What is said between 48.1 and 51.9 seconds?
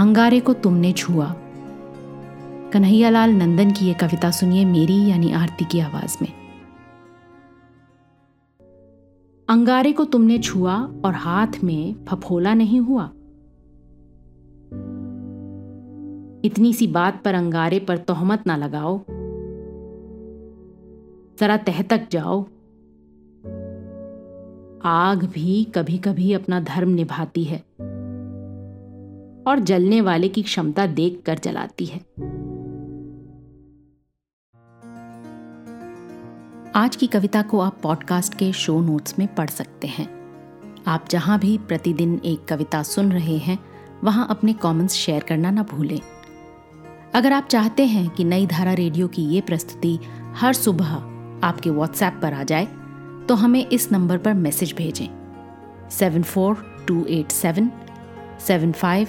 कि नई धारा रेडियो की ये प्रस्तुति हर सुबह आपके